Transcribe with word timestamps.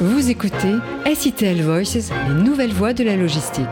Vous 0.00 0.28
écoutez 0.28 0.74
SITL 1.14 1.62
Voices, 1.62 2.10
les 2.26 2.42
nouvelles 2.42 2.72
voies 2.72 2.94
de 2.94 3.04
la 3.04 3.14
logistique. 3.14 3.64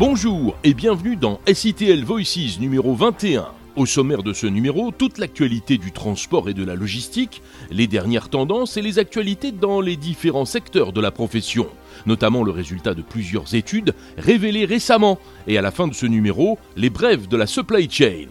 Bonjour 0.00 0.56
et 0.64 0.74
bienvenue 0.74 1.14
dans 1.14 1.40
SITL 1.46 2.02
Voices 2.02 2.58
numéro 2.58 2.96
21. 2.96 3.46
Au 3.76 3.86
sommaire 3.86 4.24
de 4.24 4.32
ce 4.32 4.48
numéro, 4.48 4.90
toute 4.90 5.18
l'actualité 5.18 5.78
du 5.78 5.92
transport 5.92 6.48
et 6.48 6.54
de 6.54 6.64
la 6.64 6.74
logistique, 6.74 7.40
les 7.70 7.86
dernières 7.86 8.30
tendances 8.30 8.76
et 8.76 8.82
les 8.82 8.98
actualités 8.98 9.52
dans 9.52 9.80
les 9.80 9.94
différents 9.94 10.44
secteurs 10.44 10.92
de 10.92 11.00
la 11.00 11.12
profession, 11.12 11.68
notamment 12.04 12.42
le 12.42 12.50
résultat 12.50 12.94
de 12.94 13.02
plusieurs 13.02 13.54
études 13.54 13.94
révélées 14.18 14.64
récemment, 14.64 15.20
et 15.46 15.56
à 15.56 15.62
la 15.62 15.70
fin 15.70 15.86
de 15.86 15.94
ce 15.94 16.06
numéro, 16.06 16.58
les 16.76 16.90
brèves 16.90 17.28
de 17.28 17.36
la 17.36 17.46
supply 17.46 17.88
chain. 17.88 18.26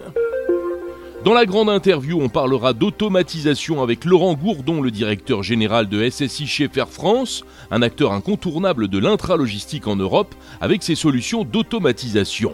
Dans 1.25 1.33
la 1.33 1.45
grande 1.45 1.69
interview, 1.69 2.17
on 2.21 2.29
parlera 2.29 2.71
d'automatisation 2.71 3.83
avec 3.83 4.05
Laurent 4.05 4.35
Gourdon, 4.35 4.81
le 4.81 4.89
directeur 4.89 5.43
général 5.43 5.89
de 5.89 6.09
SSI 6.09 6.47
Schaeffer 6.47 6.85
France, 6.89 7.43
un 7.71 7.81
acteur 7.81 8.13
incontournable 8.13 8.87
de 8.87 8.99
l'intralogistique 8.99 9.87
en 9.87 9.97
Europe, 9.97 10.33
avec 10.61 10.81
ses 10.81 10.95
solutions 10.95 11.43
d'automatisation. 11.43 12.53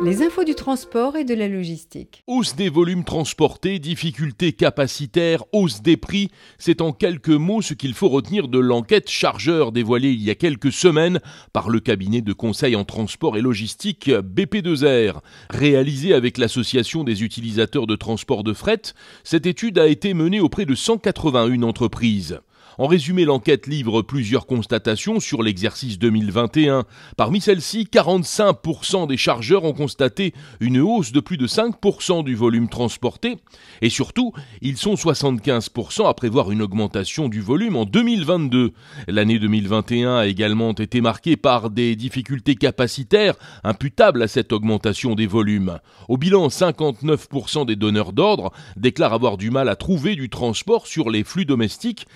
Les 0.00 0.22
infos 0.22 0.44
du 0.44 0.54
transport 0.54 1.16
et 1.16 1.24
de 1.24 1.34
la 1.34 1.48
logistique. 1.48 2.22
Hausse 2.28 2.54
des 2.54 2.68
volumes 2.68 3.02
transportés, 3.02 3.80
difficultés 3.80 4.52
capacitaires, 4.52 5.42
hausse 5.52 5.82
des 5.82 5.96
prix, 5.96 6.30
c'est 6.56 6.80
en 6.80 6.92
quelques 6.92 7.28
mots 7.30 7.62
ce 7.62 7.74
qu'il 7.74 7.94
faut 7.94 8.08
retenir 8.08 8.46
de 8.46 8.60
l'enquête 8.60 9.10
chargeur 9.10 9.72
dévoilée 9.72 10.12
il 10.12 10.22
y 10.22 10.30
a 10.30 10.36
quelques 10.36 10.70
semaines 10.70 11.18
par 11.52 11.68
le 11.68 11.80
cabinet 11.80 12.20
de 12.20 12.32
conseil 12.32 12.76
en 12.76 12.84
transport 12.84 13.36
et 13.36 13.40
logistique 13.40 14.08
BP2R. 14.08 15.18
Réalisée 15.50 16.14
avec 16.14 16.38
l'association 16.38 17.02
des 17.02 17.24
utilisateurs 17.24 17.88
de 17.88 17.96
transport 17.96 18.44
de 18.44 18.52
fret, 18.52 18.82
cette 19.24 19.46
étude 19.46 19.80
a 19.80 19.88
été 19.88 20.14
menée 20.14 20.38
auprès 20.38 20.64
de 20.64 20.76
181 20.76 21.64
entreprises. 21.64 22.38
En 22.80 22.86
résumé, 22.86 23.24
l'enquête 23.24 23.66
livre 23.66 24.02
plusieurs 24.02 24.46
constatations 24.46 25.18
sur 25.18 25.42
l'exercice 25.42 25.98
2021. 25.98 26.84
Parmi 27.16 27.40
celles-ci, 27.40 27.88
45% 27.92 29.08
des 29.08 29.16
chargeurs 29.16 29.64
ont 29.64 29.72
constaté 29.72 30.32
une 30.60 30.78
hausse 30.78 31.10
de 31.10 31.18
plus 31.18 31.38
de 31.38 31.48
5% 31.48 32.22
du 32.22 32.36
volume 32.36 32.68
transporté. 32.68 33.38
Et 33.82 33.90
surtout, 33.90 34.32
ils 34.62 34.76
sont 34.76 34.94
75% 34.94 36.08
à 36.08 36.14
prévoir 36.14 36.52
une 36.52 36.62
augmentation 36.62 37.28
du 37.28 37.40
volume 37.40 37.74
en 37.74 37.84
2022. 37.84 38.72
L'année 39.08 39.40
2021 39.40 40.18
a 40.18 40.26
également 40.28 40.72
été 40.72 41.00
marquée 41.00 41.36
par 41.36 41.70
des 41.70 41.96
difficultés 41.96 42.54
capacitaires 42.54 43.34
imputables 43.64 44.22
à 44.22 44.28
cette 44.28 44.52
augmentation 44.52 45.16
des 45.16 45.26
volumes. 45.26 45.80
Au 46.08 46.16
bilan, 46.16 46.46
59% 46.46 47.66
des 47.66 47.74
donneurs 47.74 48.12
d'ordre 48.12 48.52
déclarent 48.76 49.14
avoir 49.14 49.36
du 49.36 49.50
mal 49.50 49.68
à 49.68 49.74
trouver 49.74 50.14
du 50.14 50.28
transport 50.28 50.86
sur 50.86 51.10
les 51.10 51.24
flux 51.24 51.44
domestiques, 51.44 52.06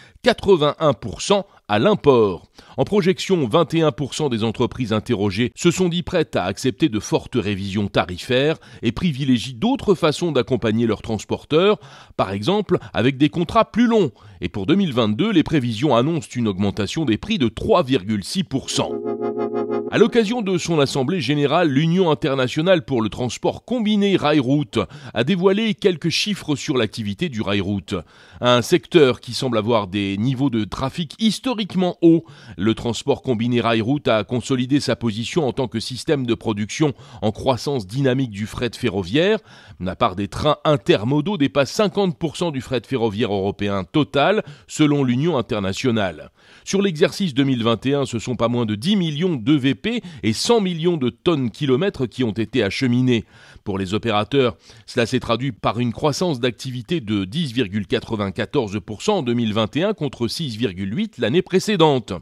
81% 0.57 1.45
à 1.69 1.79
l'import. 1.79 2.49
En 2.77 2.85
projection, 2.85 3.49
21% 3.49 4.31
des 4.31 4.45
entreprises 4.45 4.93
interrogées 4.93 5.53
se 5.55 5.71
sont 5.71 5.89
dit 5.89 6.03
prêtes 6.03 6.37
à 6.37 6.45
accepter 6.45 6.89
de 6.89 7.01
fortes 7.01 7.37
révisions 7.37 7.89
tarifaires 7.89 8.59
et 8.83 8.93
privilégient 8.93 9.55
d'autres 9.55 9.95
façons 9.95 10.33
d'accompagner 10.33 10.87
leurs 10.87 11.03
transporteurs, 11.03 11.79
par 12.17 12.33
exemple 12.33 12.79
avec 12.93 13.17
des 13.17 13.29
contrats 13.29 13.71
plus 13.71 13.87
longs. 13.87 14.11
Et 14.41 14.49
pour 14.49 14.67
2022, 14.67 15.31
les 15.31 15.43
prévisions 15.43 15.97
annoncent 15.97 16.31
une 16.35 16.49
augmentation 16.49 17.05
des 17.05 17.19
prix 17.19 17.39
de 17.39 17.49
3,6%. 17.49 19.62
À 19.93 19.99
l'occasion 19.99 20.41
de 20.41 20.57
son 20.57 20.81
assemblée 20.81 21.21
générale, 21.21 21.69
l'Union 21.69 22.11
internationale 22.11 22.83
pour 22.83 23.03
le 23.03 23.11
transport 23.11 23.67
combiné 23.67 24.17
rail-route 24.17 24.79
a 25.13 25.23
dévoilé 25.23 25.75
quelques 25.75 26.09
chiffres 26.09 26.57
sur 26.57 26.79
l'activité 26.79 27.29
du 27.29 27.43
rail-route. 27.43 27.97
Un 28.41 28.63
secteur 28.63 29.21
qui 29.21 29.35
semble 29.35 29.59
avoir 29.59 29.89
des 29.89 30.17
niveaux 30.17 30.49
de 30.49 30.65
trafic 30.65 31.15
historiquement 31.19 31.99
hauts. 32.01 32.25
Le 32.57 32.75
transport 32.75 33.21
combiné 33.21 33.61
rail-route 33.61 34.09
a 34.09 34.25
consolidé 34.25 34.81
sa 34.81 34.97
position 34.97 35.47
en 35.47 35.53
tant 35.53 35.69
que 35.69 35.79
système 35.79 36.25
de 36.25 36.33
production 36.33 36.95
en 37.21 37.31
croissance 37.31 37.87
dynamique 37.87 38.31
du 38.31 38.47
fret 38.47 38.71
ferroviaire. 38.75 39.41
La 39.79 39.95
part 39.95 40.17
des 40.17 40.29
trains 40.29 40.57
intermodaux 40.65 41.37
dépasse 41.37 41.79
50% 41.79 42.51
du 42.51 42.63
fret 42.63 42.81
ferroviaire 42.87 43.35
européen 43.35 43.85
total, 43.85 44.43
selon 44.67 45.05
l'Union 45.05 45.37
internationale. 45.37 46.31
Sur 46.65 46.81
l'exercice 46.81 47.35
2021, 47.35 48.07
ce 48.07 48.19
sont 48.19 48.37
pas 48.37 48.49
moins 48.49 48.65
de 48.65 48.75
10 48.75 48.97
millions 48.97 49.37
de 49.37 49.53
VP 49.53 49.82
et 49.87 50.33
100 50.33 50.61
millions 50.61 50.97
de 50.97 51.11
tonnes 51.11 51.51
kilomètres 51.51 52.07
qui 52.07 52.25
ont 52.25 52.33
été 52.33 52.63
acheminés. 52.63 53.25
Pour 53.65 53.79
les 53.79 53.95
opérateurs, 53.95 54.57
cela 54.87 55.07
s'est 55.07 55.21
traduit 55.21 55.53
par 55.53 55.79
une 55.79 55.93
croissance 55.93 56.41
d'activité 56.41 57.01
de 57.01 57.25
10,94% 57.25 59.11
en 59.11 59.23
2021 59.23 59.95
contre 59.95 60.27
6,8% 60.27 61.13
l'année 61.19 61.43
précédente. 61.43 62.13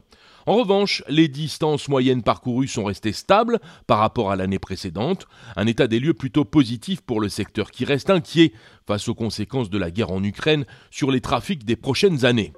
En 0.47 0.55
revanche, 0.55 1.03
les 1.07 1.27
distances 1.27 1.87
moyennes 1.87 2.23
parcourues 2.23 2.67
sont 2.67 2.83
restées 2.83 3.13
stables 3.13 3.59
par 3.85 3.99
rapport 3.99 4.31
à 4.31 4.35
l'année 4.35 4.59
précédente, 4.59 5.27
un 5.55 5.67
état 5.67 5.87
des 5.87 5.99
lieux 5.99 6.15
plutôt 6.15 6.45
positif 6.45 7.01
pour 7.01 7.21
le 7.21 7.29
secteur 7.29 7.69
qui 7.69 7.85
reste 7.85 8.09
inquiet 8.09 8.53
face 8.87 9.07
aux 9.07 9.15
conséquences 9.15 9.69
de 9.69 9.77
la 9.77 9.91
guerre 9.91 10.11
en 10.11 10.23
Ukraine 10.23 10.65
sur 10.89 11.11
les 11.11 11.21
trafics 11.21 11.63
des 11.63 11.75
prochaines 11.75 12.25
années. 12.25 12.53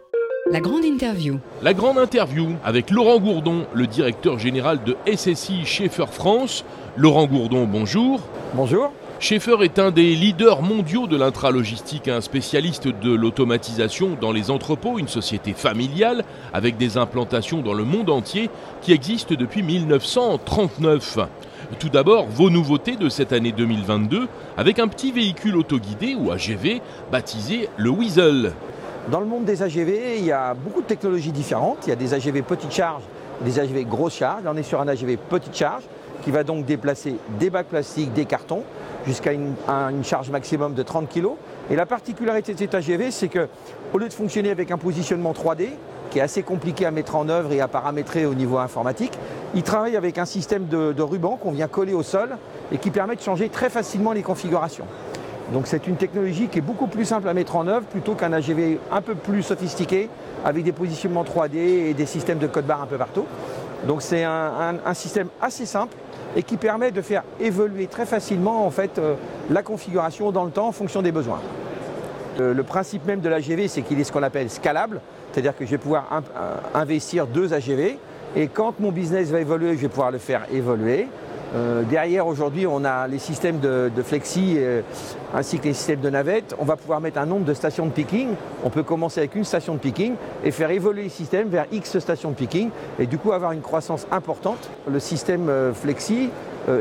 La 0.51 0.59
grande 0.59 0.83
interview. 0.83 1.39
La 1.61 1.73
grande 1.73 1.97
interview 1.97 2.49
avec 2.65 2.91
Laurent 2.91 3.17
Gourdon, 3.17 3.65
le 3.73 3.87
directeur 3.87 4.37
général 4.37 4.83
de 4.83 4.97
SSI 5.07 5.63
Schaeffer 5.63 6.07
France. 6.11 6.65
Laurent 6.97 7.27
Gourdon, 7.27 7.65
bonjour. 7.65 8.19
Bonjour. 8.53 8.91
Schaeffer 9.21 9.55
est 9.61 9.79
un 9.79 9.91
des 9.91 10.15
leaders 10.15 10.61
mondiaux 10.61 11.07
de 11.07 11.15
l'intralogistique, 11.15 12.09
un 12.09 12.19
spécialiste 12.19 12.89
de 12.89 13.13
l'automatisation 13.13 14.17
dans 14.19 14.33
les 14.33 14.51
entrepôts, 14.51 14.99
une 14.99 15.07
société 15.07 15.53
familiale 15.53 16.25
avec 16.51 16.75
des 16.75 16.97
implantations 16.97 17.61
dans 17.61 17.73
le 17.73 17.85
monde 17.85 18.09
entier 18.09 18.49
qui 18.81 18.91
existe 18.91 19.31
depuis 19.31 19.63
1939. 19.63 21.19
Tout 21.79 21.89
d'abord, 21.89 22.27
vos 22.27 22.49
nouveautés 22.49 22.97
de 22.97 23.07
cette 23.07 23.31
année 23.31 23.53
2022 23.53 24.27
avec 24.57 24.79
un 24.79 24.89
petit 24.89 25.13
véhicule 25.13 25.55
autoguidé 25.55 26.15
ou 26.15 26.31
AGV 26.31 26.81
baptisé 27.13 27.69
le 27.77 27.89
Weasel. 27.89 28.51
Dans 29.09 29.19
le 29.19 29.25
monde 29.25 29.43
des 29.43 29.61
AGV, 29.61 30.17
il 30.19 30.25
y 30.25 30.31
a 30.31 30.53
beaucoup 30.53 30.81
de 30.81 30.87
technologies 30.87 31.33
différentes. 31.33 31.79
Il 31.85 31.89
y 31.89 31.91
a 31.93 31.97
des 31.97 32.13
AGV 32.13 32.41
petite 32.41 32.71
charge, 32.71 33.03
des 33.41 33.59
AGV 33.59 33.83
grosse 33.83 34.15
charge. 34.15 34.43
Là, 34.45 34.51
on 34.53 34.57
est 34.57 34.63
sur 34.63 34.79
un 34.79 34.87
AGV 34.87 35.17
petite 35.17 35.53
charge 35.53 35.83
qui 36.23 36.31
va 36.31 36.45
donc 36.45 36.65
déplacer 36.65 37.17
des 37.37 37.49
bacs 37.49 37.67
plastiques, 37.67 38.13
des 38.13 38.23
cartons, 38.23 38.63
jusqu'à 39.05 39.33
une, 39.33 39.55
charge 40.03 40.29
maximum 40.29 40.73
de 40.73 40.83
30 40.83 41.09
kg. 41.09 41.31
Et 41.69 41.75
la 41.75 41.85
particularité 41.85 42.53
de 42.53 42.59
cet 42.59 42.75
AGV, 42.75 43.11
c'est 43.11 43.27
que 43.27 43.49
au 43.91 43.97
lieu 43.97 44.07
de 44.07 44.13
fonctionner 44.13 44.51
avec 44.51 44.71
un 44.71 44.77
positionnement 44.77 45.33
3D, 45.33 45.71
qui 46.09 46.19
est 46.19 46.21
assez 46.21 46.43
compliqué 46.43 46.85
à 46.85 46.91
mettre 46.91 47.17
en 47.17 47.27
œuvre 47.27 47.51
et 47.51 47.59
à 47.59 47.67
paramétrer 47.67 48.25
au 48.25 48.33
niveau 48.33 48.57
informatique, 48.57 49.11
il 49.53 49.63
travaille 49.63 49.97
avec 49.97 50.17
un 50.17 50.25
système 50.25 50.67
de 50.67 51.01
ruban 51.01 51.35
qu'on 51.35 51.51
vient 51.51 51.67
coller 51.67 51.93
au 51.93 52.03
sol 52.03 52.37
et 52.71 52.77
qui 52.77 52.89
permet 52.89 53.17
de 53.17 53.21
changer 53.21 53.49
très 53.49 53.69
facilement 53.69 54.13
les 54.13 54.23
configurations. 54.23 54.85
Donc 55.51 55.67
c'est 55.67 55.87
une 55.87 55.97
technologie 55.97 56.47
qui 56.47 56.59
est 56.59 56.61
beaucoup 56.61 56.87
plus 56.87 57.05
simple 57.05 57.27
à 57.27 57.33
mettre 57.33 57.55
en 57.55 57.67
œuvre 57.67 57.85
plutôt 57.85 58.13
qu'un 58.13 58.31
AGV 58.31 58.79
un 58.91 59.01
peu 59.01 59.15
plus 59.15 59.43
sophistiqué 59.43 60.09
avec 60.45 60.63
des 60.63 60.71
positionnements 60.71 61.23
3D 61.23 61.57
et 61.57 61.93
des 61.93 62.05
systèmes 62.05 62.37
de 62.39 62.47
code 62.47 62.65
barre 62.65 62.81
un 62.81 62.87
peu 62.87 62.97
partout. 62.97 63.25
Donc 63.87 64.01
c'est 64.01 64.23
un, 64.23 64.93
système 64.93 65.27
assez 65.41 65.65
simple 65.65 65.95
et 66.35 66.43
qui 66.43 66.57
permet 66.57 66.91
de 66.91 67.01
faire 67.01 67.23
évoluer 67.39 67.87
très 67.87 68.05
facilement 68.05 68.65
en 68.65 68.71
fait 68.71 68.97
euh, 68.97 69.15
la 69.49 69.61
configuration 69.61 70.31
dans 70.31 70.45
le 70.45 70.51
temps 70.51 70.67
en 70.67 70.71
fonction 70.71 71.01
des 71.01 71.11
besoins. 71.11 71.41
Euh, 72.39 72.53
le 72.53 72.63
principe 72.63 73.05
même 73.05 73.19
de 73.19 73.29
l'AGV, 73.29 73.67
c'est 73.67 73.81
qu'il 73.81 73.99
est 73.99 74.03
ce 74.03 74.11
qu'on 74.11 74.23
appelle 74.23 74.49
scalable, 74.49 75.01
c'est-à-dire 75.31 75.55
que 75.55 75.65
je 75.65 75.71
vais 75.71 75.77
pouvoir 75.77 76.07
euh, 76.11 76.55
investir 76.73 77.27
deux 77.27 77.53
AGV 77.53 77.97
et 78.35 78.47
quand 78.47 78.79
mon 78.79 78.91
business 78.91 79.29
va 79.29 79.41
évoluer, 79.41 79.75
je 79.75 79.81
vais 79.81 79.89
pouvoir 79.89 80.11
le 80.11 80.17
faire 80.17 80.45
évoluer. 80.51 81.07
Euh, 81.55 81.83
derrière, 81.83 82.25
aujourd'hui, 82.25 82.65
on 82.65 82.83
a 82.83 83.07
les 83.07 83.19
systèmes 83.19 83.59
de, 83.59 83.91
flexi 84.03 84.55
euh, 84.57 84.81
ainsi 85.33 85.59
que 85.59 85.65
les 85.65 85.73
systèmes 85.73 85.99
de 85.99 86.09
navette. 86.09 86.55
On 86.59 86.65
va 86.65 86.75
pouvoir 86.75 86.99
mettre 86.99 87.19
un 87.19 87.25
nombre 87.25 87.45
de 87.45 87.53
stations 87.53 87.85
de 87.85 87.91
picking. 87.91 88.29
On 88.63 88.69
peut 88.69 88.83
commencer 88.83 89.19
avec 89.19 89.35
une 89.35 89.43
station 89.43 89.73
de 89.73 89.79
picking 89.79 90.15
et 90.43 90.51
faire 90.51 90.71
évoluer 90.71 91.03
le 91.03 91.09
système 91.09 91.49
vers 91.49 91.65
X 91.71 91.99
stations 91.99 92.31
de 92.31 92.35
picking 92.35 92.69
et 92.97 93.05
du 93.05 93.17
coup 93.17 93.31
avoir 93.31 93.51
une 93.51 93.61
croissance 93.61 94.07
importante. 94.11 94.69
Le 94.91 94.99
système 94.99 95.49
euh, 95.49 95.73
flexi, 95.73 96.29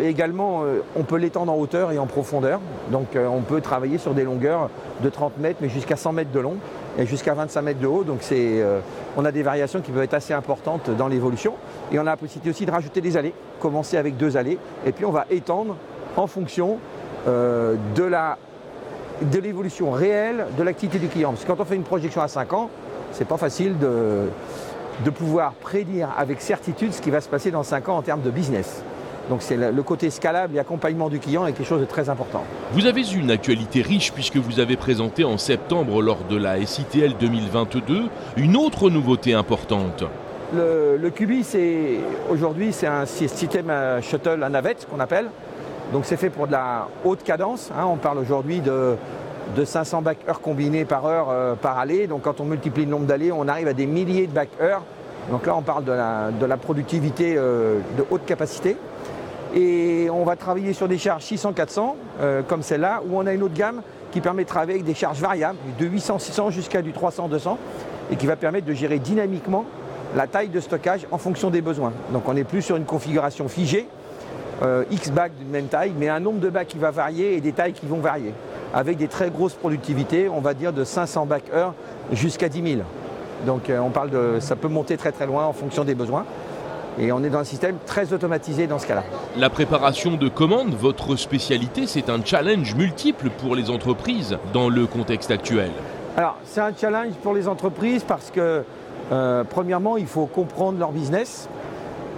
également, 0.05 0.63
on 0.95 1.03
peut 1.03 1.17
l'étendre 1.17 1.53
en 1.53 1.57
hauteur 1.57 1.91
et 1.91 1.99
en 1.99 2.07
profondeur. 2.07 2.61
Donc 2.93 3.17
on 3.17 3.41
peut 3.41 3.61
travailler 3.61 3.99
sur 3.99 4.15
des 4.15 4.23
longueurs 4.23 4.71
de 5.03 5.09
30 5.09 5.39
mètres 5.39 5.59
mais 5.61 5.69
jusqu'à 5.69 5.97
100 5.97 6.13
mètres 6.13 6.31
de 6.31 6.39
long 6.39 6.59
et 6.99 7.07
jusqu'à 7.07 7.35
25 7.35 7.63
mètres 7.63 7.81
de 7.81 7.87
haut. 7.87 8.05
Donc 8.05 8.21
euh, 8.33 8.81
on 9.17 9.25
a 9.25 9.33
des 9.33 9.43
variations 9.43 9.81
qui 9.81 9.91
peuvent 9.91 10.03
être 10.03 10.15
assez 10.15 10.33
importantes 10.33 10.91
dans 10.91 11.09
l'évolution. 11.09 11.55
Et 11.91 11.99
on 11.99 12.03
a 12.03 12.05
la 12.05 12.17
possibilité 12.17 12.51
aussi 12.51 12.67
de 12.67 12.71
rajouter 12.71 13.01
des 13.01 13.17
allées, 13.17 13.35
commencer 13.61 13.97
avec 13.97 14.17
deux 14.17 14.37
allées, 14.37 14.59
et 14.87 14.93
puis 14.93 15.05
on 15.05 15.11
va 15.11 15.27
étendre 15.31 15.77
en 16.17 16.27
fonction 16.27 16.79
euh, 17.27 17.77
de, 17.95 19.39
l'évolution 19.39 19.91
réelle 19.91 20.47
de 20.57 20.63
l'activité 20.63 20.99
du 20.99 21.09
client. 21.09 21.31
Parce 21.31 21.45
que 21.45 21.53
quand 21.53 21.61
on 21.61 21.65
fait 21.65 21.77
une 21.77 21.83
projection 21.85 22.21
à 22.21 22.29
5 22.29 22.53
ans, 22.53 22.71
c'est 23.13 23.27
pas 23.27 23.37
facile 23.37 23.79
de, 23.79 24.29
de 25.05 25.11
pouvoir 25.11 25.53
prédire 25.55 26.09
avec 26.17 26.41
certitude 26.41 26.93
ce 26.93 27.01
qui 27.01 27.11
va 27.11 27.21
se 27.21 27.29
passer 27.29 27.51
dans 27.51 27.63
5 27.63 27.89
ans 27.89 27.97
en 27.99 28.03
termes 28.03 28.23
de 28.23 28.31
business. 28.31 28.83
Donc 29.31 29.43
c'est 29.43 29.57
le 29.57 29.83
côté 29.83 30.11
scalable 30.11 30.57
et 30.57 30.59
accompagnement 30.59 31.09
du 31.09 31.19
client 31.19 31.47
est 31.47 31.53
quelque 31.53 31.67
chose 31.67 31.81
de 31.81 31.87
très 31.87 32.09
important. 32.09 32.45
Vous 32.73 32.87
avez 32.87 33.03
une 33.13 33.31
actualité 33.31 33.83
riche 33.83 34.13
puisque 34.13 34.37
vous 34.37 34.61
avez 34.61 34.77
présenté 34.77 35.25
en 35.25 35.39
septembre 35.39 36.03
lors 36.03 36.25
de 36.29 36.37
la 36.37 36.65
SITL 36.65 37.15
2022 37.19 38.05
une 38.37 38.57
autre 38.57 38.91
nouveauté 38.91 39.35
importante. 39.35 40.05
Le, 40.55 40.99
le 40.99 41.11
Cubi, 41.11 41.45
c'est 41.45 41.99
aujourd'hui 42.31 42.73
c'est 42.73 42.87
un 42.87 43.07
système 43.07 43.73
shuttle 44.03 44.43
à 44.43 44.49
navette 44.49 44.87
qu'on 44.91 45.01
appelle. 45.01 45.31
Donc 45.93 46.05
c'est 46.05 46.17
fait 46.17 46.31
pour 46.31 46.47
de 46.47 46.53
la 46.53 46.89
haute 47.05 47.23
cadence. 47.23 47.71
Hein. 47.77 47.85
On 47.87 47.97
parle 47.97 48.19
aujourd'hui 48.19 48.61
de, 48.61 48.97
de 49.57 49.65
500 49.65 50.03
back 50.03 50.19
heures 50.29 50.41
combinés 50.41 50.85
par 50.85 51.07
heure 51.07 51.29
euh, 51.31 51.55
par 51.55 51.79
allée. 51.79 52.07
Donc 52.07 52.23
quand 52.23 52.41
on 52.41 52.45
multiplie 52.45 52.85
le 52.85 52.91
nombre 52.91 53.07
d'allées, 53.07 53.31
on 53.33 53.47
arrive 53.47 53.69
à 53.69 53.73
des 53.73 53.87
milliers 53.87 54.27
de 54.27 54.33
back 54.33 54.49
heures. 54.61 54.83
Donc 55.31 55.47
là, 55.47 55.57
on 55.57 55.63
parle 55.63 55.85
de 55.85 56.47
la, 56.47 56.57
productivité 56.57 57.35
euh, 57.37 57.79
de 57.97 58.05
haute 58.11 58.25
capacité. 58.25 58.77
Et 59.55 60.09
on 60.11 60.25
va 60.25 60.37
travailler 60.37 60.73
sur 60.73 60.89
des 60.89 60.99
charges 60.99 61.25
600-400, 61.25 61.95
euh, 62.21 62.43
comme 62.43 62.63
celle-là, 62.63 63.03
où 63.07 63.19
on 63.19 63.27
a 63.27 63.33
une 63.33 63.43
autre 63.43 63.55
gamme 63.55 63.83
qui 64.11 64.21
permet 64.21 64.45
de 64.45 64.49
travailler 64.49 64.75
avec 64.75 64.85
des 64.85 64.95
charges 64.95 65.21
variables, 65.21 65.59
de 65.79 65.87
800-600 65.87 66.51
jusqu'à 66.51 66.83
du 66.83 66.93
300-200, 66.93 67.57
et 68.11 68.17
qui 68.17 68.27
va 68.27 68.37
permettre 68.37 68.67
de 68.67 68.73
gérer 68.73 68.99
dynamiquement 68.99 69.65
la 70.17 70.27
taille 70.27 70.49
de 70.49 70.61
stockage 70.61 71.07
en 71.11 71.19
fonction 71.19 71.51
des 71.51 71.61
besoins. 71.61 71.93
Donc 72.13 72.29
on 72.29 72.35
n'est 72.35 72.45
plus 72.45 72.63
sur 72.63 72.77
une 72.77 72.85
configuration 72.85 73.49
figée, 73.49 73.89
euh, 74.63 74.85
X 74.91 75.11
bacs 75.11 75.33
d'une 75.39 75.49
même 75.49 75.67
taille, 75.67 75.93
mais 75.99 76.09
un 76.09 76.21
nombre 76.21 76.41
de 76.41 76.49
bacs 76.49 76.69
qui 76.69 76.79
va 76.79 76.91
varier 76.91 77.35
et 77.37 77.41
des 77.41 77.53
tailles 77.53 77.73
qui 77.73 77.87
vont 77.87 77.99
varier, 77.99 78.33
avec 78.75 78.97
des 78.97 79.09
très 79.09 79.31
grosses 79.31 79.55
productivités, 79.55 80.29
on 80.29 80.41
va 80.41 80.55
dire 80.55 80.73
de 80.73 80.85
500 80.85 81.27
bacs 81.27 81.51
heure 81.55 81.75
jusqu'à 82.13 82.49
10 82.49 82.75
000. 82.75 82.83
Donc 83.47 83.71
euh, 83.71 83.79
on 83.79 83.91
parle 83.91 84.11
de, 84.11 84.39
ça 84.41 84.57
peut 84.57 84.69
monter 84.69 84.97
très 84.97 85.13
très 85.13 85.27
loin 85.27 85.47
en 85.47 85.53
fonction 85.53 85.85
des 85.85 85.95
besoins. 85.95 86.25
Et 86.99 87.11
on 87.11 87.25
est 87.25 87.31
dans 87.31 87.39
un 87.39 87.45
système 87.45 87.77
très 87.87 88.13
automatisé 88.13 88.67
dans 88.67 88.79
ce 88.79 88.87
cas-là. 88.87 89.03
La 89.37 89.49
préparation 89.49 90.17
de 90.17 90.29
commandes, 90.29 90.75
votre 90.75 91.17
spécialité, 91.17 91.87
c'est 91.87 92.11
un 92.11 92.23
challenge 92.23 92.75
multiple 92.75 93.31
pour 93.31 93.57
les 93.57 93.71
entreprises 93.71 94.37
dans 94.53 94.69
le 94.69 94.87
contexte 94.87 95.31
actuel. 95.31 95.71
Alors, 96.19 96.37
c'est 96.45 96.61
un 96.61 96.73
challenge 96.79 97.15
pour 97.23 97.33
les 97.33 97.49
entreprises 97.49 98.05
parce 98.07 98.31
que, 98.31 98.63
euh, 99.11 99.45
premièrement, 99.49 99.97
il 99.97 100.07
faut 100.07 100.27
comprendre 100.27 100.79
leur 100.79 100.93
business, 100.93 101.49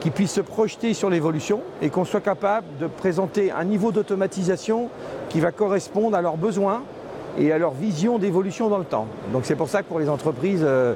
qu'ils 0.00 0.10
puissent 0.10 0.34
se 0.34 0.40
projeter 0.40 0.92
sur 0.92 1.08
l'évolution 1.08 1.60
et 1.80 1.88
qu'on 1.88 2.04
soit 2.04 2.20
capable 2.20 2.66
de 2.80 2.88
présenter 2.88 3.52
un 3.52 3.64
niveau 3.64 3.92
d'automatisation 3.92 4.88
qui 5.28 5.38
va 5.38 5.52
correspondre 5.52 6.16
à 6.16 6.20
leurs 6.20 6.36
besoins 6.36 6.82
et 7.38 7.52
à 7.52 7.58
leur 7.58 7.72
vision 7.72 8.18
d'évolution 8.18 8.68
dans 8.68 8.78
le 8.78 8.84
temps. 8.84 9.06
Donc 9.32 9.44
c'est 9.44 9.56
pour 9.56 9.68
ça 9.68 9.82
que 9.82 9.88
pour 9.88 9.98
les 9.98 10.08
entreprises, 10.08 10.62
euh, 10.62 10.94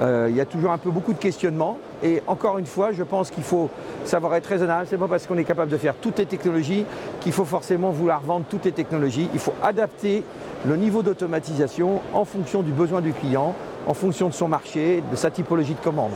euh, 0.00 0.26
il 0.30 0.36
y 0.36 0.40
a 0.40 0.44
toujours 0.44 0.72
un 0.72 0.78
peu 0.78 0.90
beaucoup 0.90 1.12
de 1.12 1.18
questionnements. 1.18 1.78
Et 2.02 2.22
encore 2.26 2.58
une 2.58 2.66
fois, 2.66 2.92
je 2.92 3.02
pense 3.02 3.30
qu'il 3.30 3.42
faut 3.42 3.70
savoir 4.04 4.34
être 4.34 4.46
raisonnable. 4.46 4.86
C'est 4.88 4.98
pas 4.98 5.08
parce 5.08 5.26
qu'on 5.26 5.38
est 5.38 5.44
capable 5.44 5.70
de 5.70 5.76
faire 5.76 5.94
toutes 5.94 6.18
les 6.18 6.26
technologies 6.26 6.84
qu'il 7.20 7.32
faut 7.32 7.44
forcément 7.44 7.90
vouloir 7.90 8.20
vendre 8.20 8.44
toutes 8.48 8.64
les 8.64 8.72
technologies. 8.72 9.28
Il 9.32 9.40
faut 9.40 9.54
adapter 9.62 10.22
le 10.66 10.76
niveau 10.76 11.02
d'automatisation 11.02 12.00
en 12.12 12.24
fonction 12.24 12.62
du 12.62 12.72
besoin 12.72 13.00
du 13.00 13.12
client, 13.12 13.54
en 13.86 13.94
fonction 13.94 14.28
de 14.28 14.34
son 14.34 14.48
marché, 14.48 15.02
de 15.10 15.16
sa 15.16 15.30
typologie 15.30 15.74
de 15.74 15.80
commande. 15.80 16.12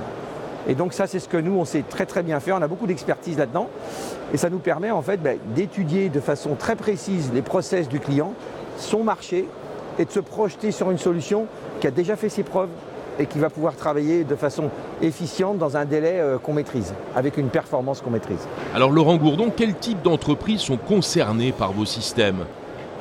Et 0.69 0.75
donc 0.75 0.93
ça, 0.93 1.07
c'est 1.07 1.19
ce 1.19 1.29
que 1.29 1.39
nous, 1.39 1.57
on 1.57 1.65
sait 1.65 1.83
très 1.89 2.07
très 2.07 2.23
bien 2.23 2.39
faire. 2.41 2.57
On 2.57 2.63
a 2.63 2.69
beaucoup 2.69 2.87
d'expertise 2.87 3.39
là-dedans. 3.39 3.69
Et 4.33 4.37
ça 4.37 4.51
nous 4.51 4.59
permet 4.59 4.91
en 4.91 5.03
fait 5.03 5.17
ben, 5.17 5.39
d'étudier 5.55 6.09
de 6.09 6.21
façon 6.21 6.55
très 6.55 6.77
précise 6.77 7.31
les 7.33 7.43
process 7.43 7.89
du 7.89 7.99
client 7.99 8.35
son 8.81 9.05
marché 9.05 9.47
et 9.99 10.05
de 10.05 10.11
se 10.11 10.21
projeter 10.21 10.73
sur 10.73 10.91
une 10.91 10.99
solution 10.99 11.47
qui 11.81 11.87
a 11.87 11.91
déjà 11.91 12.17
fait 12.17 12.29
ses 12.29 12.43
preuves 12.43 12.71
et 13.19 13.27
qui 13.27 13.39
va 13.39 13.51
pouvoir 13.51 13.77
travailler 13.77 14.25
de 14.25 14.35
façon 14.35 14.71
efficiente 15.03 15.59
dans 15.59 15.77
un 15.77 15.85
délai 15.85 16.21
euh, 16.21 16.39
qu'on 16.39 16.55
maîtrise, 16.55 16.95
avec 17.15 17.37
une 17.37 17.49
performance 17.49 18.01
qu'on 18.01 18.11
maîtrise. 18.11 18.47
Alors 18.75 18.91
Laurent 18.91 19.17
Gourdon, 19.17 19.53
quel 19.55 19.75
type 19.75 20.01
d'entreprises 20.03 20.61
sont 20.61 20.79
concernées 20.79 21.53
par 21.53 21.73
vos 21.73 21.85
systèmes? 21.85 22.47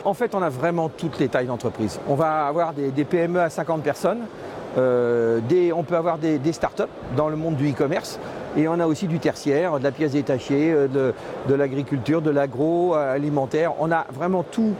En 0.04 0.14
fait, 0.14 0.36
on 0.36 0.42
a 0.42 0.50
vraiment 0.50 0.90
toutes 0.90 1.20
les 1.20 1.30
tailles 1.30 1.48
d'entreprises. 1.48 2.00
On 2.08 2.16
va 2.16 2.48
avoir 2.48 2.74
des, 2.74 3.04
PME 3.04 3.40
à 3.40 3.50
50 3.50 3.82
personnes, 3.82 4.22
euh, 4.78 5.40
on 5.76 5.84
peut 5.84 5.96
avoir 5.96 6.18
des, 6.18 6.38
des 6.38 6.54
startups 6.54 6.84
dans 7.16 7.30
le 7.30 7.36
monde 7.36 7.56
du 7.56 7.72
e-commerce, 7.72 8.20
et 8.58 8.68
on 8.68 8.80
a 8.80 8.88
aussi 8.88 9.08
du 9.08 9.20
tertiaire, 9.20 9.78
de 9.80 9.84
la 9.84 9.92
pièce 9.92 10.14
détachée, 10.14 10.72
euh, 10.72 10.88
de, 10.88 11.14
de 11.48 11.54
l'agriculture, 11.54 12.22
de 12.22 12.32
l'agroalimentaire. 12.32 13.74
On 13.80 13.92
a 13.92 14.06
vraiment 14.12 14.44
tout, 14.44 14.74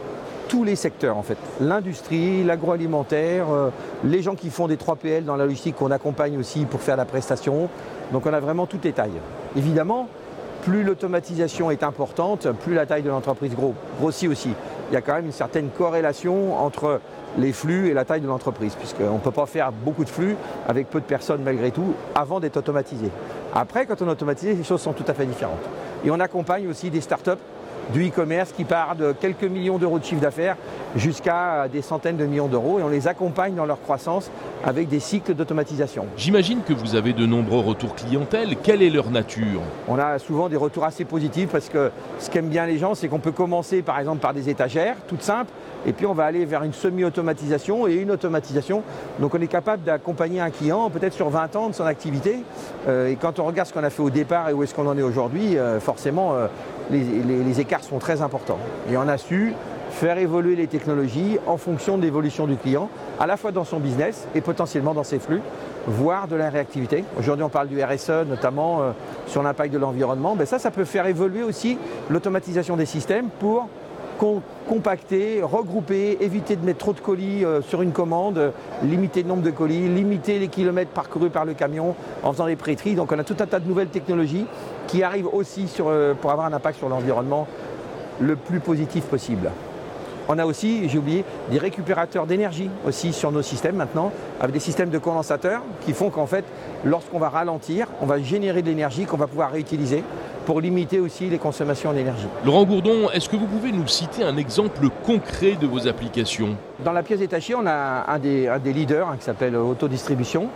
tous 0.50 0.64
les 0.64 0.76
secteurs 0.76 1.16
en 1.16 1.22
fait. 1.22 1.38
L'industrie, 1.60 2.42
l'agroalimentaire, 2.42 3.46
euh, 3.50 3.70
les 4.04 4.20
gens 4.20 4.34
qui 4.34 4.50
font 4.50 4.66
des 4.66 4.76
3PL 4.76 5.24
dans 5.24 5.36
la 5.36 5.44
logistique 5.44 5.76
qu'on 5.76 5.92
accompagne 5.92 6.36
aussi 6.36 6.64
pour 6.64 6.80
faire 6.80 6.96
la 6.96 7.04
prestation. 7.04 7.70
Donc 8.12 8.26
on 8.26 8.32
a 8.32 8.40
vraiment 8.40 8.66
toutes 8.66 8.84
les 8.84 8.92
tailles. 8.92 9.20
Évidemment, 9.56 10.08
plus 10.62 10.82
l'automatisation 10.82 11.70
est 11.70 11.84
importante, 11.84 12.48
plus 12.64 12.74
la 12.74 12.84
taille 12.84 13.02
de 13.02 13.08
l'entreprise 13.08 13.54
grossit 14.00 14.28
aussi. 14.28 14.50
Il 14.90 14.94
y 14.94 14.96
a 14.96 15.00
quand 15.00 15.14
même 15.14 15.26
une 15.26 15.32
certaine 15.32 15.68
corrélation 15.70 16.58
entre 16.60 17.00
les 17.38 17.52
flux 17.52 17.88
et 17.88 17.94
la 17.94 18.04
taille 18.04 18.20
de 18.20 18.26
l'entreprise, 18.26 18.74
puisqu'on 18.74 19.14
ne 19.14 19.20
peut 19.20 19.30
pas 19.30 19.46
faire 19.46 19.70
beaucoup 19.70 20.04
de 20.04 20.10
flux 20.10 20.36
avec 20.66 20.90
peu 20.90 20.98
de 20.98 21.04
personnes 21.04 21.42
malgré 21.44 21.70
tout 21.70 21.94
avant 22.16 22.40
d'être 22.40 22.56
automatisé. 22.56 23.08
Après, 23.54 23.86
quand 23.86 24.02
on 24.02 24.08
est 24.08 24.10
automatisé, 24.10 24.54
les 24.54 24.64
choses 24.64 24.80
sont 24.80 24.92
tout 24.92 25.04
à 25.06 25.14
fait 25.14 25.26
différentes. 25.26 25.62
Et 26.04 26.10
on 26.10 26.18
accompagne 26.18 26.66
aussi 26.66 26.90
des 26.90 27.00
startups 27.00 27.30
du 27.92 28.08
e-commerce 28.08 28.52
qui 28.52 28.64
part 28.64 28.96
de 28.96 29.12
quelques 29.12 29.44
millions 29.44 29.78
d'euros 29.78 29.98
de 29.98 30.04
chiffre 30.04 30.20
d'affaires 30.20 30.56
jusqu'à 30.96 31.66
des 31.68 31.82
centaines 31.82 32.16
de 32.16 32.24
millions 32.24 32.48
d'euros 32.48 32.78
et 32.78 32.82
on 32.82 32.88
les 32.88 33.08
accompagne 33.08 33.54
dans 33.54 33.66
leur 33.66 33.80
croissance 33.80 34.30
avec 34.64 34.88
des 34.88 35.00
cycles 35.00 35.34
d'automatisation. 35.34 36.06
J'imagine 36.16 36.60
que 36.62 36.72
vous 36.72 36.94
avez 36.94 37.12
de 37.12 37.26
nombreux 37.26 37.60
retours 37.60 37.94
clientèle. 37.94 38.56
Quelle 38.62 38.82
est 38.82 38.90
leur 38.90 39.10
nature? 39.10 39.60
On 39.88 39.98
a 39.98 40.18
souvent 40.18 40.48
des 40.48 40.56
retours 40.56 40.84
assez 40.84 41.04
positifs 41.04 41.50
parce 41.50 41.68
que 41.68 41.90
ce 42.18 42.30
qu'aiment 42.30 42.48
bien 42.48 42.66
les 42.66 42.78
gens, 42.78 42.94
c'est 42.94 43.08
qu'on 43.08 43.18
peut 43.18 43.32
commencer 43.32 43.82
par 43.82 43.98
exemple 43.98 44.20
par 44.20 44.34
des 44.34 44.48
étagères 44.48 44.96
toutes 45.08 45.22
simples 45.22 45.50
et 45.86 45.92
puis 45.92 46.06
on 46.06 46.12
va 46.12 46.24
aller 46.24 46.44
vers 46.44 46.62
une 46.62 46.72
semi-automatisation 46.72 47.86
et 47.86 47.94
une 47.94 48.10
automatisation. 48.10 48.82
Donc 49.18 49.34
on 49.34 49.40
est 49.40 49.46
capable 49.46 49.82
d'accompagner 49.82 50.40
un 50.40 50.50
client 50.50 50.90
peut-être 50.90 51.14
sur 51.14 51.30
20 51.30 51.56
ans 51.56 51.68
de 51.68 51.74
son 51.74 51.86
activité. 51.86 52.44
Euh, 52.88 53.08
et 53.08 53.16
quand 53.16 53.38
on 53.38 53.44
regarde 53.44 53.68
ce 53.68 53.72
qu'on 53.72 53.84
a 53.84 53.90
fait 53.90 54.02
au 54.02 54.10
départ 54.10 54.48
et 54.48 54.52
où 54.52 54.62
est-ce 54.62 54.74
qu'on 54.74 54.86
en 54.86 54.98
est 54.98 55.02
aujourd'hui, 55.02 55.56
euh, 55.56 55.80
forcément 55.80 56.34
les, 56.90 57.02
les 57.44 57.60
écarts 57.60 57.84
sont 57.84 57.98
très 57.98 58.22
importants. 58.22 58.58
Et 58.90 58.96
on 58.96 59.08
a 59.08 59.18
su 59.18 59.54
faire 59.90 60.18
évoluer 60.18 60.56
les 60.56 60.66
technologies 60.66 61.38
en 61.46 61.56
fonction 61.56 61.98
de 61.98 62.02
l'évolution 62.02 62.46
du 62.46 62.56
client, 62.56 62.88
à 63.18 63.26
la 63.26 63.36
fois 63.36 63.52
dans 63.52 63.64
son 63.64 63.78
business 63.78 64.26
et 64.34 64.40
potentiellement 64.40 64.94
dans 64.94 65.04
ses 65.04 65.18
flux, 65.18 65.42
voire 65.86 66.28
de 66.28 66.36
la 66.36 66.48
réactivité. 66.48 67.04
Aujourd'hui, 67.18 67.44
on 67.44 67.48
parle 67.48 67.68
du 67.68 67.82
RSE, 67.82 68.26
notamment 68.26 68.80
euh, 68.80 68.90
sur 69.26 69.42
l'impact 69.42 69.72
de 69.72 69.78
l'environnement. 69.78 70.36
Ben 70.36 70.46
ça, 70.46 70.58
ça 70.58 70.70
peut 70.70 70.84
faire 70.84 71.06
évoluer 71.06 71.42
aussi 71.42 71.76
l'automatisation 72.08 72.76
des 72.76 72.86
systèmes 72.86 73.28
pour 73.40 73.68
compacter, 74.68 75.42
regrouper, 75.42 76.18
éviter 76.20 76.56
de 76.56 76.64
mettre 76.64 76.78
trop 76.78 76.92
de 76.92 77.00
colis 77.00 77.44
euh, 77.44 77.62
sur 77.62 77.82
une 77.82 77.92
commande, 77.92 78.52
limiter 78.82 79.22
le 79.22 79.28
nombre 79.28 79.42
de 79.42 79.50
colis, 79.50 79.88
limiter 79.88 80.38
les 80.38 80.48
kilomètres 80.48 80.90
parcourus 80.90 81.30
par 81.30 81.44
le 81.44 81.54
camion 81.54 81.94
en 82.22 82.32
faisant 82.32 82.46
les 82.46 82.56
prêteries. 82.56 82.94
Donc 82.94 83.12
on 83.12 83.18
a 83.18 83.24
tout 83.24 83.36
un 83.40 83.46
tas 83.46 83.60
de 83.60 83.68
nouvelles 83.68 83.88
technologies 83.88 84.46
qui 84.86 85.02
arrivent 85.02 85.28
aussi 85.32 85.66
euh, 85.80 86.14
pour 86.14 86.30
avoir 86.30 86.46
un 86.46 86.52
impact 86.52 86.78
sur 86.78 86.88
l'environnement 86.88 87.46
le 88.20 88.36
plus 88.36 88.60
positif 88.60 89.04
possible. 89.04 89.50
On 90.28 90.38
a 90.38 90.46
aussi, 90.46 90.88
j'ai 90.88 90.98
oublié, 90.98 91.24
des 91.50 91.58
récupérateurs 91.58 92.26
d'énergie 92.26 92.70
aussi 92.86 93.12
sur 93.12 93.32
nos 93.32 93.42
systèmes 93.42 93.74
maintenant, 93.74 94.12
avec 94.40 94.52
des 94.52 94.60
systèmes 94.60 94.90
de 94.90 94.98
condensateurs 94.98 95.62
qui 95.80 95.92
font 95.92 96.10
qu'en 96.10 96.26
fait, 96.26 96.44
lorsqu'on 96.84 97.18
va 97.18 97.30
ralentir, 97.30 97.88
on 98.00 98.06
va 98.06 98.20
générer 98.20 98.62
de 98.62 98.68
l'énergie 98.68 99.06
qu'on 99.06 99.16
va 99.16 99.26
pouvoir 99.26 99.50
réutiliser 99.50 100.04
pour 100.46 100.60
limiter 100.60 101.00
aussi 101.00 101.28
les 101.28 101.38
consommations 101.38 101.92
d'énergie. 101.92 102.26
Laurent 102.44 102.64
Gourdon, 102.64 103.10
est-ce 103.12 103.28
que 103.28 103.36
vous 103.36 103.46
pouvez 103.46 103.72
nous 103.72 103.86
citer 103.86 104.22
un 104.22 104.36
exemple 104.36 104.88
concret 105.04 105.56
de 105.60 105.66
vos 105.66 105.86
applications? 105.86 106.56
Dans 106.84 106.92
la 106.92 107.02
pièce 107.02 107.20
détachée, 107.20 107.54
on 107.54 107.66
a 107.66 108.04
un 108.08 108.18
des, 108.18 108.72
leaders 108.72 109.08
hein, 109.08 109.16
qui 109.18 109.24
s'appelle 109.24 109.56
Autodistribution, 109.56 110.48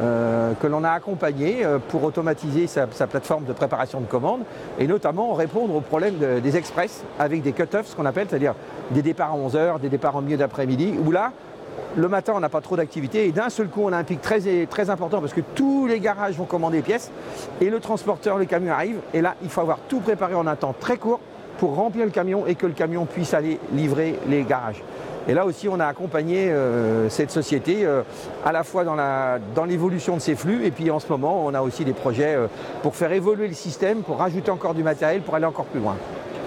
euh, 0.00 0.52
que 0.60 0.66
l'on 0.66 0.84
a 0.84 0.90
accompagné 0.90 1.64
euh, 1.64 1.78
pour 1.78 2.04
automatiser 2.04 2.66
sa, 2.66 2.86
plateforme 2.86 3.44
de 3.44 3.52
préparation 3.52 4.00
de 4.00 4.06
commandes 4.06 4.42
et 4.78 4.86
notamment 4.86 5.34
répondre 5.34 5.74
aux 5.74 5.80
problèmes 5.80 6.16
des 6.42 6.56
express 6.56 7.04
avec 7.18 7.42
des 7.42 7.52
cut-offs, 7.52 7.88
ce 7.88 7.96
qu'on 7.96 8.06
appelle, 8.06 8.26
c'est-à-dire 8.28 8.54
des 8.92 9.02
départs 9.02 9.32
à 9.32 9.36
11h, 9.36 9.80
des 9.80 9.88
départs 9.88 10.16
en 10.16 10.22
milieu 10.22 10.36
d'après-midi, 10.36 10.94
où 11.04 11.10
là, 11.10 11.32
le 11.96 12.08
matin, 12.08 12.32
on 12.36 12.40
n'a 12.40 12.48
pas 12.48 12.60
trop 12.60 12.76
d'activité 12.76 13.26
et 13.26 13.32
d'un 13.32 13.50
seul 13.50 13.68
coup, 13.68 13.82
on 13.84 13.92
a 13.92 13.96
un 13.96 14.04
pic 14.04 14.20
très, 14.20 14.90
important 14.90 15.20
parce 15.20 15.32
que 15.32 15.40
tous 15.54 15.86
les 15.86 16.00
garages 16.00 16.36
vont 16.36 16.44
commander 16.44 16.78
des 16.78 16.82
pièces 16.82 17.10
et 17.60 17.70
le 17.70 17.80
transporteur, 17.80 18.38
le 18.38 18.44
camion 18.44 18.72
arrive 18.72 18.98
et 19.12 19.20
là, 19.20 19.34
il 19.42 19.48
faut 19.48 19.60
avoir 19.60 19.78
tout 19.88 20.00
préparé 20.00 20.34
en 20.34 20.46
un 20.46 20.56
temps 20.56 20.74
très 20.78 20.96
court 20.96 21.20
pour 21.58 21.74
remplir 21.74 22.04
le 22.04 22.10
camion 22.10 22.46
et 22.46 22.54
que 22.54 22.66
le 22.66 22.72
camion 22.72 23.04
puisse 23.04 23.34
aller 23.34 23.58
livrer 23.72 24.18
les 24.28 24.44
garages. 24.44 24.82
Et 25.28 25.34
là 25.34 25.44
aussi, 25.44 25.68
on 25.68 25.78
a 25.78 25.86
accompagné 25.86 26.50
euh, 26.50 27.08
cette 27.10 27.30
société 27.30 27.84
euh, 27.84 28.02
à 28.44 28.52
la 28.52 28.64
fois 28.64 28.84
dans 28.84 29.64
l'évolution 29.64 30.16
de 30.16 30.20
ses 30.20 30.34
flux 30.34 30.64
et 30.64 30.70
puis 30.70 30.90
en 30.90 30.98
ce 30.98 31.08
moment, 31.08 31.44
on 31.44 31.52
a 31.52 31.60
aussi 31.60 31.84
des 31.84 31.92
projets 31.92 32.34
euh, 32.34 32.46
pour 32.82 32.96
faire 32.96 33.12
évoluer 33.12 33.46
le 33.46 33.54
système, 33.54 34.02
pour 34.02 34.18
rajouter 34.18 34.50
encore 34.50 34.74
du 34.74 34.82
matériel, 34.82 35.20
pour 35.20 35.34
aller 35.34 35.44
encore 35.44 35.66
plus 35.66 35.80
loin. 35.80 35.96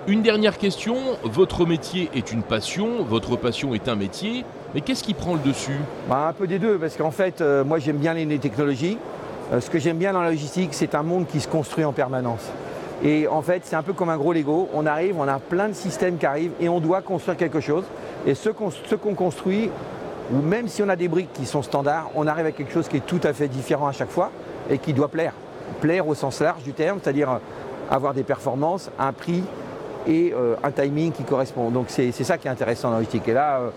Une 0.08 0.22
dernière 0.22 0.58
question, 0.58 0.96
votre 1.24 1.66
métier 1.66 2.10
est 2.13 2.34
une 2.34 2.44
passion, 2.44 3.04
votre 3.08 3.38
passion 3.38 3.74
est 3.74 3.88
un 3.88 3.96
métier, 3.96 4.44
mais 4.74 4.82
qu'est-ce 4.82 5.03
qui 5.03 5.13
prend 5.13 5.34
le 5.34 5.39
dessus 5.39 5.80
bah, 6.10 6.27
Un 6.30 6.34
peu 6.34 6.48
des 6.48 6.60
deux, 6.60 6.77
parce 6.77 6.96
qu'en 6.96 7.12
fait, 7.12 7.42
moi 7.65 7.80
j'aime 7.80 7.98
bien 7.98 8.13
les 8.13 8.39
technologies. 8.39 8.98
ce 9.60 9.70
que 9.70 9.80
j'aime 9.80 9.98
bien 9.98 10.13
dans 10.13 10.22
la 10.22 10.32
logistique, 10.32 10.74
c'est 10.74 10.96
un 10.96 11.03
monde 11.03 11.27
qui 11.27 11.39
se 11.39 11.48
construit 11.48 11.86
en 11.86 11.94
permanence. 11.94 12.51
Et 13.03 13.27
en 13.27 13.42
fait, 13.42 13.63
c'est 13.65 13.75
un 13.75 13.84
peu 13.84 13.92
comme 13.92 14.10
un 14.10 14.18
gros 14.18 14.32
Lego. 14.32 14.70
On 14.74 14.86
arrive, 14.86 15.15
on 15.20 15.27
a 15.27 15.38
plein 15.39 15.68
de 15.68 15.74
systèmes 15.74 16.18
qui 16.18 16.25
arrivent 16.25 16.53
et 16.62 16.70
on 16.70 16.80
doit 16.80 17.01
construire 17.01 17.38
quelque 17.38 17.60
chose. 17.60 17.84
Et 18.25 18.34
ce 18.34 18.50
qu'on 18.50 19.13
construit, 19.13 19.70
ou 20.32 20.38
même 20.42 20.70
si 20.70 20.82
on 20.82 20.89
a 20.89 20.96
des 20.96 21.10
briques 21.10 21.34
qui 21.34 21.46
sont 21.46 21.62
standards, 21.62 22.10
on 22.15 22.27
arrive 22.27 22.46
à 22.46 22.51
quelque 22.51 22.72
chose 22.72 22.88
qui 22.88 22.98
est 22.98 23.06
tout 23.06 23.20
à 23.24 23.34
fait 23.34 23.50
différent 23.50 23.88
à 23.88 23.92
chaque 23.92 24.10
fois 24.10 24.32
et 24.70 24.77
qui 24.77 24.94
doit 24.94 25.10
plaire. 25.10 25.34
Plaire 25.82 26.08
au 26.08 26.15
sens 26.15 26.39
large 26.39 26.63
du 26.63 26.72
terme, 26.72 27.00
c'est-à-dire 27.03 27.30
euh, 27.30 27.38
avoir 27.92 28.13
des 28.13 28.24
performances, 28.24 28.89
un 28.98 29.12
prix 29.12 29.44
et 30.08 30.34
euh, 30.34 30.56
un 30.63 30.72
timing 30.72 31.12
qui 31.12 31.24
correspond. 31.24 31.72
Donc 31.72 31.88
c'est 31.89 32.12
ça 32.13 32.38
qui 32.38 32.48
est 32.48 32.51
intéressant 32.51 32.89
dans 32.89 32.98
logistique. 32.98 33.27
Et 33.27 33.34
là, 33.34 33.58
euh, 33.58 33.70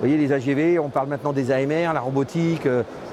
vous 0.00 0.08
voyez, 0.08 0.16
les 0.16 0.32
AGV, 0.32 0.78
on 0.78 0.88
parle 0.88 1.08
maintenant 1.08 1.34
des 1.34 1.52
AMR, 1.52 1.92
la 1.92 2.00
robotique. 2.00 2.66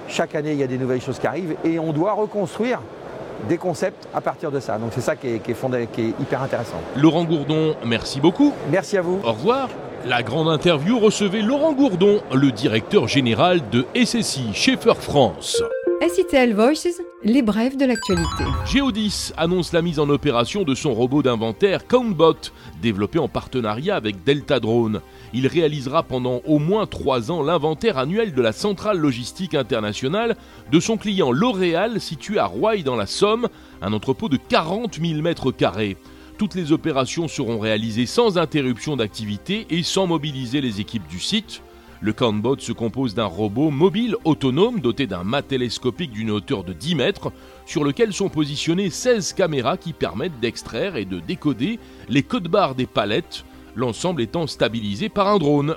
chaque 0.08 0.36
année, 0.36 0.54
il 0.54 0.58
y 0.58 0.64
a 0.64 0.68
des 0.68 0.78
nouvelles 0.78 1.02
choses 1.02 1.20
qui 1.20 1.28
arrivent 1.28 1.56
et 1.66 1.80
on 1.80 1.92
doit 1.92 2.14
reconstruire 2.14 2.80
des 3.50 3.58
concepts 3.58 4.08
à 4.14 4.22
partir 4.22 4.52
de 4.52 4.62
ça. 4.62 4.78
Donc 4.78 4.92
c'est 4.94 5.02
ça 5.02 5.18
qui 5.18 5.28
est, 5.28 5.54
fondé, 5.54 5.88
qui 5.92 6.02
est 6.02 6.14
hyper 6.22 6.42
intéressant. 6.42 6.78
Laurent 6.96 7.26
Gourdon, 7.26 7.76
merci 7.86 8.22
beaucoup. 8.22 8.54
Merci 8.72 8.98
à 8.98 9.02
vous. 9.02 9.20
Au 9.24 9.34
revoir. 9.34 9.70
La 10.06 10.24
grande 10.24 10.48
interview 10.48 10.98
recevait 11.00 11.42
Laurent 11.42 11.74
Gourdon, 11.74 12.22
le 12.34 12.52
directeur 12.52 13.08
général 13.08 13.62
de 13.70 13.86
SSI 13.96 14.54
Schaeffer 14.54 14.96
France. 14.96 15.62
SITL 16.02 16.54
Voices, 16.54 17.02
les 17.24 17.42
brèves 17.42 17.76
de 17.76 17.86
l'actualité. 17.86 18.44
Geodis 18.66 19.32
annonce 19.36 19.74
la 19.74 19.82
mise 19.82 20.00
en 20.00 20.10
opération 20.10 20.64
de 20.64 20.76
son 20.76 20.94
robot 20.94 21.24
d'inventaire 21.24 21.88
Countbot, 21.88 22.52
développé 22.82 23.18
en 23.18 23.28
partenariat 23.28 23.96
avec 23.96 24.24
Delta 24.24 24.60
Drone. 24.60 25.02
Il 25.34 25.48
réalisera 25.48 26.04
pendant 26.04 26.42
au 26.46 26.60
moins 26.60 26.86
trois 26.86 27.32
ans 27.32 27.42
l'inventaire 27.42 27.98
annuel 27.98 28.34
de 28.34 28.42
la 28.42 28.52
centrale 28.52 29.00
logistique 29.00 29.56
internationale 29.56 30.38
de 30.72 30.80
son 30.80 30.98
client 30.98 31.32
L'Oréal 31.32 32.00
situé 32.00 32.38
à 32.38 32.46
Roye 32.46 32.84
dans 32.84 32.96
la 32.96 33.08
Somme, 33.08 33.48
un 33.82 33.92
entrepôt 33.92 34.30
de 34.30 34.38
40 34.38 35.00
000 35.02 35.22
mètres 35.22 35.52
carrés. 35.52 35.98
Toutes 36.38 36.54
les 36.54 36.72
opérations 36.72 37.28
seront 37.28 37.58
réalisées 37.58 38.06
sans 38.06 38.38
interruption 38.38 38.98
d'activité 38.98 39.66
et 39.72 39.82
sans 39.82 40.06
mobiliser 40.06 40.62
les 40.62 40.80
équipes 40.80 41.08
du 41.08 41.20
site. 41.20 41.64
Le 42.00 42.14
Countbot 42.14 42.60
se 42.60 42.72
compose 42.72 43.16
d'un 43.16 43.26
robot 43.26 43.72
mobile 43.72 44.16
autonome 44.24 44.82
doté 44.82 45.08
d'un 45.08 45.24
mât 45.24 45.42
télescopique 45.42 46.12
d'une 46.12 46.30
hauteur 46.30 46.64
de 46.64 46.72
10 46.72 46.94
mètres 46.94 47.32
sur 47.66 47.84
lequel 47.84 48.14
sont 48.14 48.30
positionnées 48.30 48.92
16 48.92 49.34
caméras 49.34 49.78
qui 49.78 49.94
permettent 49.94 50.40
d'extraire 50.40 50.96
et 50.96 51.06
de 51.06 51.20
décoder 51.20 51.80
les 52.08 52.22
codes 52.22 52.50
barres 52.50 52.76
des 52.76 52.86
palettes, 52.86 53.46
l'ensemble 53.76 54.22
étant 54.22 54.46
stabilisé 54.46 55.10
par 55.10 55.28
un 55.28 55.40
drone. 55.40 55.76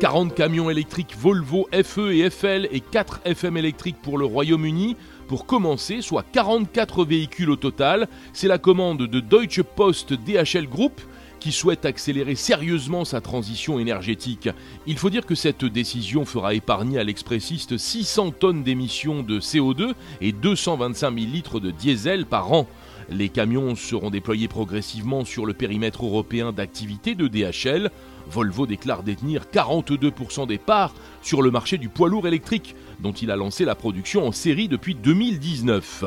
40 0.00 0.34
camions 0.34 0.68
électriques 0.68 1.16
Volvo 1.18 1.66
FE 1.72 2.12
et 2.12 2.28
FL 2.28 2.68
et 2.70 2.80
4 2.80 3.22
FM 3.24 3.56
électriques 3.56 4.00
pour 4.02 4.18
le 4.18 4.26
Royaume-Uni 4.26 4.96
pour 5.28 5.46
commencer, 5.46 6.02
soit 6.02 6.24
44 6.30 7.04
véhicules 7.04 7.50
au 7.50 7.56
total. 7.56 8.06
C'est 8.34 8.48
la 8.48 8.58
commande 8.58 9.06
de 9.06 9.20
Deutsche 9.20 9.62
Post 9.62 10.12
DHL 10.12 10.68
Group 10.68 11.00
qui 11.38 11.52
souhaite 11.52 11.84
accélérer 11.84 12.34
sérieusement 12.34 13.04
sa 13.04 13.20
transition 13.20 13.78
énergétique. 13.78 14.48
Il 14.86 14.98
faut 14.98 15.10
dire 15.10 15.26
que 15.26 15.34
cette 15.34 15.64
décision 15.64 16.24
fera 16.24 16.54
épargner 16.54 16.98
à 16.98 17.04
l'expressiste 17.04 17.78
600 17.78 18.32
tonnes 18.32 18.62
d'émissions 18.62 19.22
de 19.22 19.40
CO2 19.40 19.92
et 20.20 20.32
225 20.32 21.18
000 21.18 21.32
litres 21.32 21.60
de 21.60 21.70
diesel 21.70 22.26
par 22.26 22.52
an. 22.52 22.66
Les 23.10 23.30
camions 23.30 23.74
seront 23.74 24.10
déployés 24.10 24.48
progressivement 24.48 25.24
sur 25.24 25.46
le 25.46 25.54
périmètre 25.54 26.04
européen 26.04 26.52
d'activité 26.52 27.14
de 27.14 27.26
DHL. 27.26 27.90
Volvo 28.30 28.66
déclare 28.66 29.02
détenir 29.02 29.44
42% 29.52 30.46
des 30.46 30.58
parts 30.58 30.94
sur 31.22 31.40
le 31.40 31.50
marché 31.50 31.78
du 31.78 31.88
poids 31.88 32.10
lourd 32.10 32.26
électrique, 32.26 32.74
dont 33.00 33.12
il 33.12 33.30
a 33.30 33.36
lancé 33.36 33.64
la 33.64 33.74
production 33.74 34.26
en 34.26 34.32
série 34.32 34.68
depuis 34.68 34.94
2019. 34.94 36.04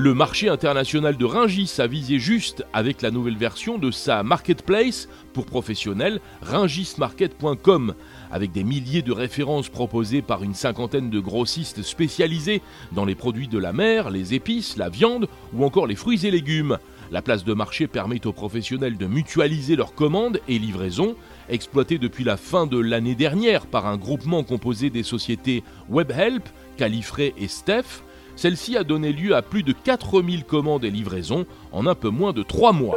Le 0.00 0.14
marché 0.14 0.48
international 0.48 1.16
de 1.16 1.24
Ringis 1.24 1.72
a 1.78 1.88
visé 1.88 2.20
juste 2.20 2.64
avec 2.72 3.02
la 3.02 3.10
nouvelle 3.10 3.36
version 3.36 3.78
de 3.78 3.90
sa 3.90 4.22
marketplace 4.22 5.08
pour 5.32 5.44
professionnels, 5.44 6.20
ringismarket.com, 6.40 7.94
avec 8.30 8.52
des 8.52 8.62
milliers 8.62 9.02
de 9.02 9.10
références 9.10 9.68
proposées 9.68 10.22
par 10.22 10.44
une 10.44 10.54
cinquantaine 10.54 11.10
de 11.10 11.18
grossistes 11.18 11.82
spécialisés 11.82 12.62
dans 12.92 13.04
les 13.04 13.16
produits 13.16 13.48
de 13.48 13.58
la 13.58 13.72
mer, 13.72 14.10
les 14.10 14.34
épices, 14.34 14.76
la 14.76 14.88
viande 14.88 15.26
ou 15.52 15.64
encore 15.64 15.88
les 15.88 15.96
fruits 15.96 16.24
et 16.24 16.30
légumes. 16.30 16.78
La 17.10 17.20
place 17.20 17.44
de 17.44 17.52
marché 17.52 17.88
permet 17.88 18.24
aux 18.24 18.32
professionnels 18.32 18.98
de 18.98 19.06
mutualiser 19.06 19.74
leurs 19.74 19.96
commandes 19.96 20.40
et 20.46 20.60
livraisons, 20.60 21.16
exploitées 21.48 21.98
depuis 21.98 22.22
la 22.22 22.36
fin 22.36 22.68
de 22.68 22.78
l'année 22.78 23.16
dernière 23.16 23.66
par 23.66 23.88
un 23.88 23.96
groupement 23.96 24.44
composé 24.44 24.90
des 24.90 25.02
sociétés 25.02 25.64
WebHelp, 25.90 26.48
Califrey 26.76 27.34
et 27.36 27.48
Steph, 27.48 28.04
celle-ci 28.38 28.76
a 28.76 28.84
donné 28.84 29.12
lieu 29.12 29.34
à 29.34 29.42
plus 29.42 29.64
de 29.64 29.72
4000 29.72 30.44
commandes 30.44 30.84
et 30.84 30.90
livraisons 30.90 31.44
en 31.72 31.86
un 31.86 31.96
peu 31.96 32.08
moins 32.08 32.32
de 32.32 32.44
3 32.44 32.72
mois. 32.72 32.96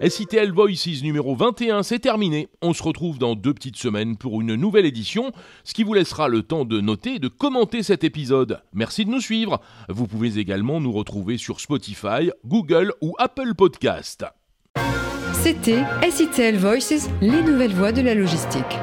SITL 0.00 0.52
Voices 0.52 1.02
numéro 1.02 1.34
21, 1.34 1.82
c'est 1.82 1.98
terminé. 1.98 2.48
On 2.62 2.72
se 2.72 2.82
retrouve 2.82 3.18
dans 3.18 3.34
deux 3.34 3.52
petites 3.52 3.76
semaines 3.76 4.16
pour 4.16 4.40
une 4.40 4.54
nouvelle 4.54 4.86
édition, 4.86 5.32
ce 5.64 5.74
qui 5.74 5.82
vous 5.82 5.94
laissera 5.94 6.28
le 6.28 6.42
temps 6.42 6.64
de 6.64 6.80
noter 6.80 7.16
et 7.16 7.18
de 7.18 7.26
commenter 7.26 7.82
cet 7.82 8.04
épisode. 8.04 8.62
Merci 8.72 9.04
de 9.04 9.10
nous 9.10 9.20
suivre. 9.20 9.60
Vous 9.88 10.06
pouvez 10.06 10.38
également 10.38 10.80
nous 10.80 10.92
retrouver 10.92 11.36
sur 11.36 11.58
Spotify, 11.60 12.30
Google 12.46 12.92
ou 13.00 13.14
Apple 13.18 13.54
Podcast. 13.56 14.24
C'était 15.32 15.82
SITL 16.08 16.56
Voices, 16.58 17.08
les 17.20 17.42
nouvelles 17.42 17.74
voies 17.74 17.92
de 17.92 18.02
la 18.02 18.14
logistique. 18.14 18.78